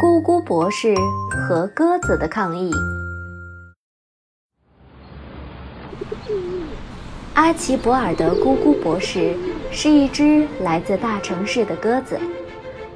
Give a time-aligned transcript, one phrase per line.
[0.00, 0.94] 咕咕博士
[1.30, 2.70] 和鸽子的抗议。
[7.34, 9.36] 阿奇博尔德咕咕博士
[9.70, 12.18] 是一只来自大城市的鸽子，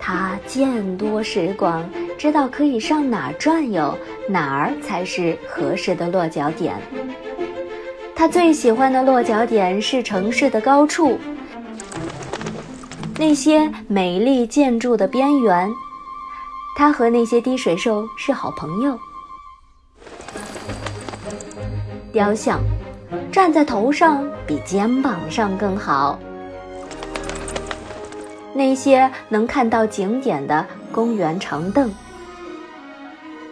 [0.01, 1.85] 它见多识广，
[2.17, 3.95] 知道可以上哪儿转悠，
[4.27, 6.75] 哪儿才是合适的落脚点。
[8.17, 11.19] 它最喜欢的落脚点是城市的高处，
[13.19, 15.71] 那些美丽建筑的边缘。
[16.77, 18.99] 它和那些滴水兽是好朋友。
[22.13, 22.61] 雕像。
[23.31, 26.19] 站在头上比肩膀上更好。
[28.53, 31.93] 那些能看到景点的公园长凳，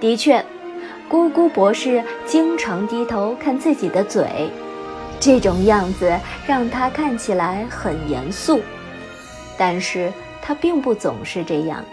[0.00, 0.44] 的确，
[1.10, 4.50] 咕咕博士经常低头看自己的嘴，
[5.18, 6.16] 这种样子
[6.46, 8.60] 让他看起来很严肃。
[9.58, 11.84] 但是他并不总是这样。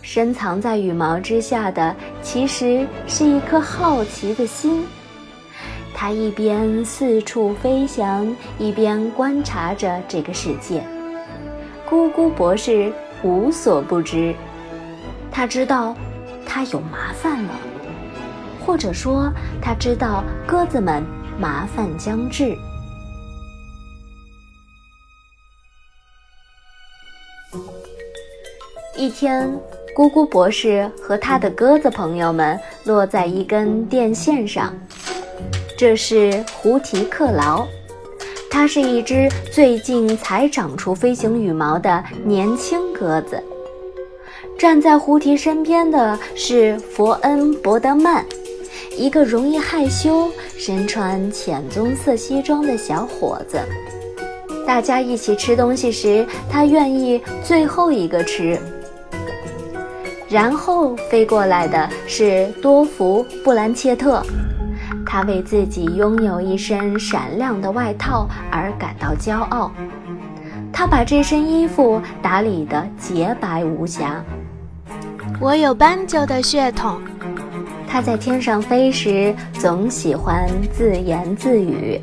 [0.00, 4.86] 深藏在羽毛之下的，其实是一颗好奇的心。
[5.94, 10.82] 它一边四处飞翔，一边观察着这个世界。
[11.88, 14.34] 咕咕博士无所不知，
[15.30, 15.96] 他知道
[16.46, 17.54] 他有麻烦了，
[18.64, 21.02] 或者说他知道鸽子们
[21.38, 22.56] 麻烦将至。
[28.96, 29.50] 一天，
[29.98, 34.72] 咕咕博士和他的鸽子朋友们落在一根电线上。
[35.76, 37.66] 这是胡提克劳，
[38.48, 43.42] 它是一只最近才长出飞行羽毛的年轻鸽子。
[44.56, 48.24] 站在胡提身边的是佛恩·伯德曼，
[48.96, 53.58] 一个容易害羞、身穿浅棕色西装的小伙子。
[54.64, 58.56] 大家一起吃东西时，他愿意最后一个吃。
[60.28, 64.22] 然后飞过来的是多福·布兰切特。
[65.06, 69.72] 他为自己拥有一身闪亮的外套而感到骄傲。
[70.70, 74.22] 他把这身衣服打理得洁白无瑕。
[75.40, 77.00] 我有斑鸠的血统。
[77.88, 81.98] 他在天上飞时总喜欢自言自语。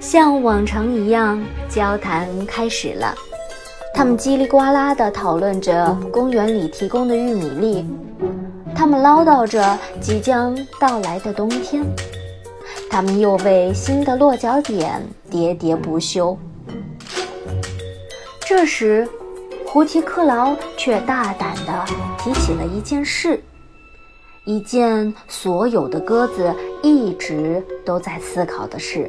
[0.00, 1.38] 像往常一样，
[1.68, 3.14] 交谈开始了。
[3.94, 7.86] 他们叽里呱啦地讨论着公园里提供的玉米粒。
[8.74, 11.84] 他们唠叨着即将到来的冬天，
[12.90, 15.00] 他们又为新的落脚点
[15.30, 16.36] 喋喋不休。
[18.44, 19.08] 这时，
[19.64, 21.84] 胡提克劳却大胆地
[22.18, 23.40] 提起了一件事，
[24.44, 29.08] 一件所有的鸽子一直都在思考的事。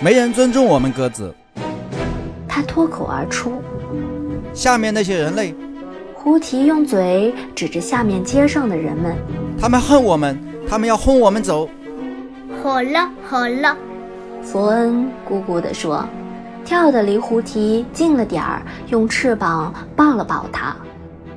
[0.00, 1.32] 没人尊重我们鸽子。
[2.74, 3.62] 他脱口而出
[4.52, 5.54] ：“下面那些人类。”
[6.12, 9.16] 胡提用嘴指着下面街上的人们，
[9.60, 10.36] 他们恨我们，
[10.68, 11.68] 他们要轰我们走。
[12.60, 13.76] 好了好了，
[14.42, 16.04] 弗恩咕咕地说，
[16.64, 20.74] 跳得离胡提近了点儿，用翅膀抱了抱他。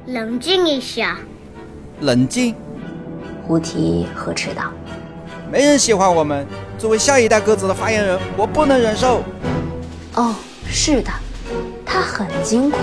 [0.07, 1.17] 冷静一下，
[1.99, 2.55] 冷静。
[3.45, 4.63] 胡提呵斥道
[5.51, 6.47] ：“没人喜欢我们，
[6.79, 9.21] 作为下一代鸽子的发言人，我不能忍受。”
[10.15, 10.33] 哦，
[10.65, 11.11] 是的，
[11.87, 12.79] 他很惊恐。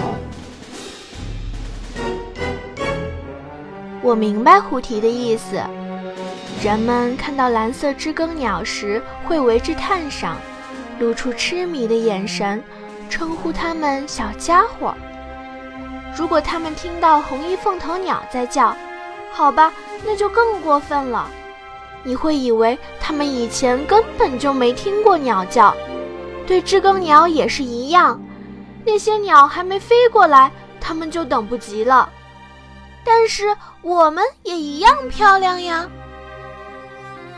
[4.03, 5.61] 我明白胡提的意思。
[6.63, 10.39] 人们看到蓝色知更鸟时，会为之叹赏，
[10.99, 12.63] 露出痴迷的眼神，
[13.11, 14.95] 称呼它们“小家伙”。
[16.17, 18.75] 如果他们听到红衣凤头鸟在叫，
[19.31, 19.73] 好吧，
[20.07, 21.29] 那就更过分了。
[22.03, 25.75] 你会以为他们以前根本就没听过鸟叫。
[26.47, 28.21] 对知更鸟也是一样，
[28.85, 30.51] 那些鸟还没飞过来，
[30.81, 32.09] 他们就等不及了。
[33.05, 35.89] 但是我们也一样漂亮呀。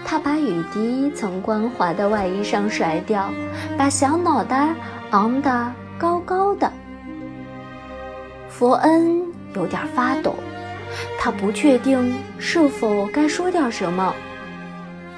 [0.04, 3.28] 他把雨滴从光滑的外衣上甩掉，
[3.76, 4.72] 把小脑袋
[5.10, 6.72] 昂得高高的。
[8.48, 9.22] 佛恩
[9.54, 10.34] 有点发抖，
[11.18, 14.14] 他不确定是否该说点什么。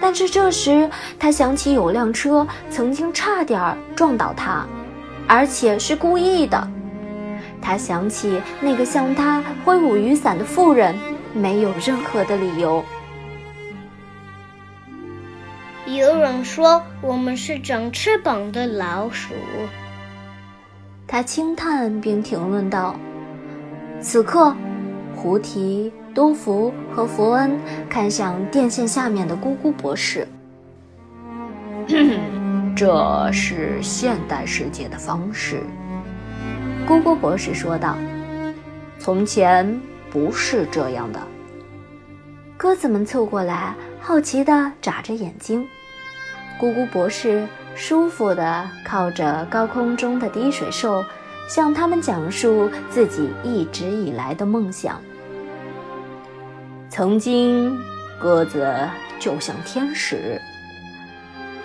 [0.00, 0.88] 但是这时
[1.19, 4.66] 他想起有辆车曾经差点撞倒他，
[5.28, 6.69] 而且是故意的。
[7.60, 10.94] 他想起那个向他挥舞雨伞的妇人，
[11.34, 12.82] 没有任何的理由。
[15.86, 19.34] 有人说我们是长翅膀的老鼠。
[21.06, 22.94] 他轻叹并评论道。
[24.00, 24.54] 此刻，
[25.16, 27.58] 胡提、多福和弗恩
[27.88, 30.28] 看向电线下面的咕咕博士。
[32.78, 35.64] 这是现代世界的方式。
[36.86, 37.98] 咕咕博士说道
[39.00, 39.80] ：“从前
[40.12, 41.20] 不是这样的。”
[42.56, 45.66] 鸽子们凑过来，好奇地眨着眼睛。
[46.60, 51.04] 咕咕博士舒服地靠着高空中的滴水兽，
[51.48, 55.00] 向他们讲述自己一直以来的梦想。
[56.88, 57.76] 曾经，
[58.20, 58.72] 鸽子
[59.19, 60.40] 就像天使。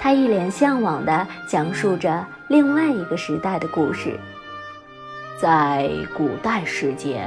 [0.03, 4.19] 他一脸向往地讲述着另外一个时代的故事。
[5.39, 7.25] 在古代世界，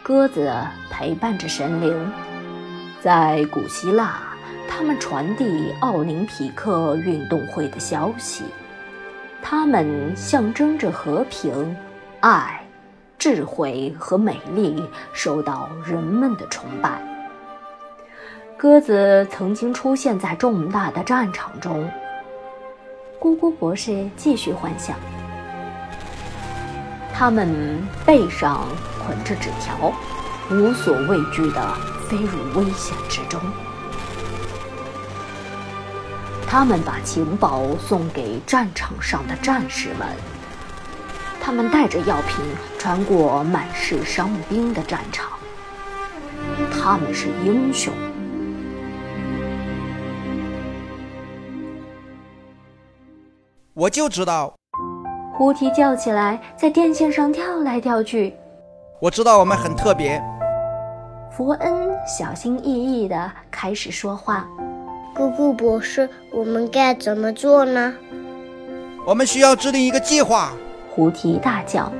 [0.00, 0.48] 鸽子
[0.88, 2.12] 陪伴着神灵。
[3.00, 4.20] 在古希腊，
[4.68, 8.44] 他们传递奥林匹克运动会的消息。
[9.42, 11.76] 他们象征着和平、
[12.20, 12.64] 爱、
[13.18, 17.02] 智慧和美丽，受到人们的崇拜。
[18.56, 21.90] 鸽子曾经出现在重大的战场中。
[23.24, 24.94] 咕咕博士继续幻想，
[27.10, 28.66] 他们背上
[29.02, 29.90] 捆着纸条，
[30.50, 31.74] 无所畏惧地
[32.06, 33.40] 飞入危险之中。
[36.46, 40.06] 他们把情报送给战场上的战士们，
[41.40, 42.44] 他们带着药品
[42.78, 45.30] 穿过满是伤兵的战场。
[46.70, 47.90] 他们是英雄。
[53.76, 54.54] 我就知道，
[55.36, 58.32] 胡提叫起来，在电线上跳来跳去。
[59.00, 60.22] 我知道我们很特别。
[61.32, 64.46] 福恩小心翼翼地开始说话
[65.12, 67.92] ：“姑姑博士，我们该怎么做呢？”
[69.04, 70.52] 我们需要制定一个计划。
[70.88, 71.90] 胡提大叫：“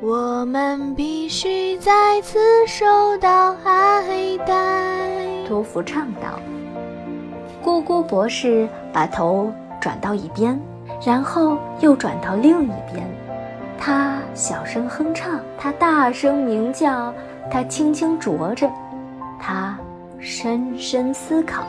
[0.00, 6.40] 我们必须再次受到爱戴。”托福唱道。
[7.62, 10.58] 姑姑博士把头转到一边。
[11.04, 13.06] 然后又转到另一边，
[13.78, 17.12] 他小声哼唱，他大声鸣叫，
[17.50, 18.70] 他轻轻啄着，
[19.40, 19.78] 他
[20.18, 21.64] 深深思考。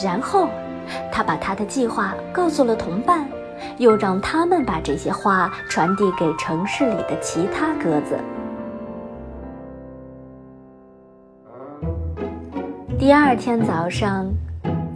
[0.00, 0.48] 然后，
[1.10, 3.26] 他把他的计划告诉了同伴，
[3.78, 8.16] 又让他们把这些话传递给城市里的其他鸽子。
[12.96, 14.24] 第二天早上，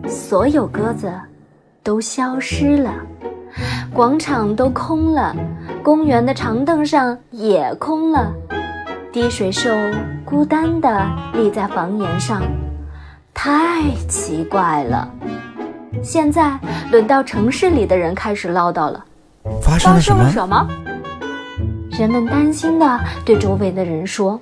[0.07, 1.13] 所有鸽子。
[1.83, 2.95] 都消失了，
[3.93, 5.35] 广场都空了，
[5.83, 8.33] 公园的长凳上也空了。
[9.13, 9.71] 滴水兽
[10.25, 12.43] 孤单地立在房檐上，
[13.35, 15.09] 太奇怪了。
[16.03, 16.59] 现在
[16.91, 19.05] 轮到城市里的人开始唠叨了：
[19.61, 20.15] 发生了什
[20.49, 20.67] 么？
[21.91, 24.41] 人们担心地对周围的人说：“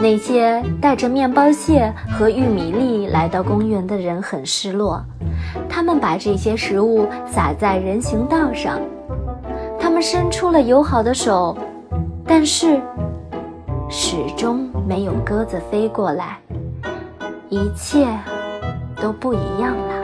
[0.00, 5.04] 那些带着面包屑和玉米粒来到公园的人很失落。”
[5.68, 8.80] 他们把这些食物撒在人行道上，
[9.78, 11.56] 他们伸出了友好的手，
[12.26, 12.80] 但是
[13.88, 16.38] 始终没有鸽子飞过来。
[17.48, 18.06] 一切
[19.00, 19.94] 都不一样了。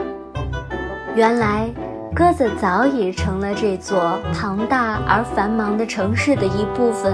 [1.15, 1.69] 原来，
[2.15, 7.13] 鸽子早已成了这座庞大而繁忙的城市的一部分。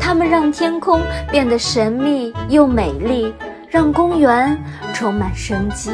[0.00, 3.34] 它们让天空变得神秘又美丽，
[3.68, 4.56] 让公园
[4.94, 5.90] 充满生机。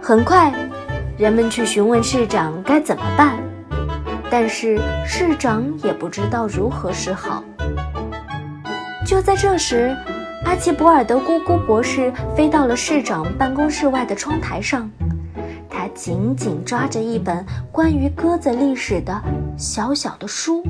[0.00, 0.52] 很快，
[1.16, 3.38] 人们去询问市长该怎么办，
[4.30, 7.44] 但是市长也不知道如何是好。
[9.06, 9.96] 就在这时，
[10.44, 14.90] 阿奇博尔德咕咕博士飞到了市长办公室外的窗台上，
[15.68, 19.20] 他紧紧抓着一本关于鸽子历史的
[19.56, 20.62] 小小的书，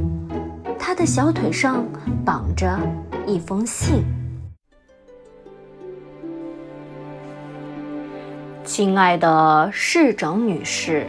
[0.91, 1.87] 他的小腿上
[2.25, 2.77] 绑着
[3.25, 4.03] 一封信。
[8.65, 11.07] 亲爱的市长女士，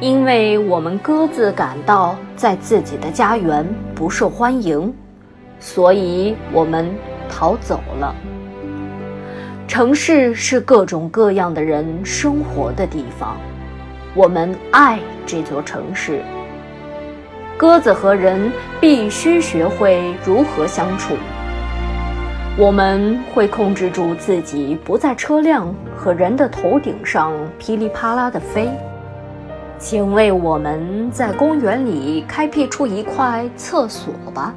[0.00, 4.94] 因为我们鸽子感到在自己的家园不受欢迎，
[5.58, 6.94] 所以我们
[7.26, 8.14] 逃走了。
[9.66, 13.38] 城市是各种各样的人生活的地方，
[14.14, 16.20] 我们爱这座城市。
[17.58, 21.16] 鸽子和人必须学会如何相处。
[22.56, 28.70] 我们会控制住自己，不在车辆和人的头顶上噼里啪啦地飞。
[29.76, 34.54] 请为我们在公园里开辟出一块厕所吧，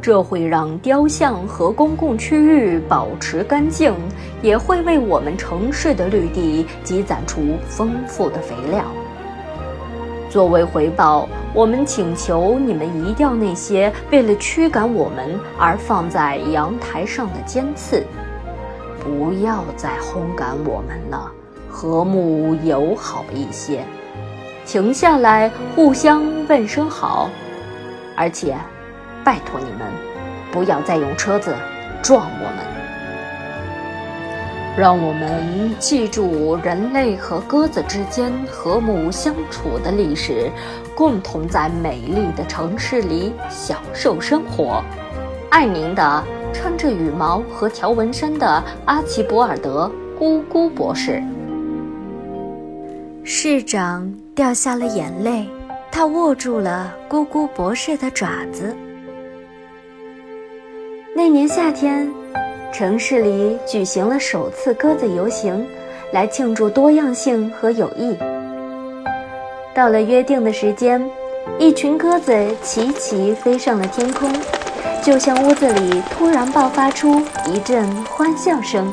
[0.00, 3.94] 这会让雕像和公共区域保持干净，
[4.40, 8.84] 也会为我们城市的绿地积攒出丰富的肥料。
[10.32, 18.02] 作为回报，我们请求你们移掉那些为了驱赶我们而放在阳台上的尖刺，
[19.04, 21.30] 不要再轰赶我们了，
[21.68, 23.84] 和睦友好一些，
[24.64, 27.28] 停下来互相问声好，
[28.16, 28.56] 而且，
[29.22, 29.80] 拜托你们，
[30.50, 31.54] 不要再用车子
[32.02, 32.81] 撞我们。
[34.74, 40.50] 让我们记住人类和鸽子之间和睦相处的历史，
[40.94, 44.82] 共同在美丽的城市里享受生活。
[45.50, 46.24] 爱您的
[46.54, 51.22] 穿着羽毛和条纹衫的阿奇博尔德咕咕博士。
[53.24, 55.46] 市长掉下了眼泪，
[55.90, 58.74] 他握住了咕咕博士的爪子。
[61.14, 62.10] 那年夏天。
[62.72, 65.66] 城市里举行了首次鸽子游行，
[66.10, 68.16] 来庆祝多样性和友谊。
[69.74, 71.04] 到了约定的时间，
[71.58, 74.32] 一群鸽子齐齐飞上了天空，
[75.02, 78.90] 就像屋子里突然爆发出一阵欢笑声。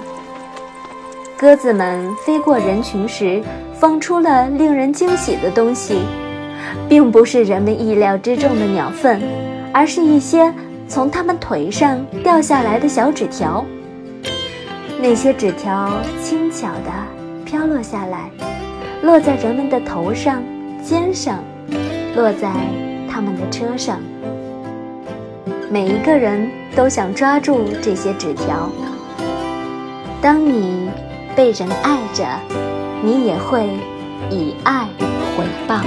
[1.38, 3.42] 鸽子们飞过人群时，
[3.74, 6.02] 放出了令人惊喜的东西，
[6.90, 9.22] 并不是人们意料之中的鸟粪，
[9.74, 10.54] 而是一些。
[10.90, 13.64] 从他们腿上掉下来的小纸条，
[15.00, 16.92] 那些纸条轻巧地
[17.46, 18.32] 飘落下来，
[19.04, 20.42] 落在人们的头上、
[20.84, 21.44] 肩上，
[22.16, 22.52] 落在
[23.08, 24.00] 他们的车上。
[25.70, 28.68] 每一个人都想抓住这些纸条。
[30.24, 30.90] 当你
[31.36, 32.26] 被人爱着，
[33.04, 33.70] 你也会
[34.32, 34.88] 以爱
[35.38, 35.82] 回报。